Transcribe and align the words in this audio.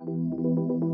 Música 0.00 0.89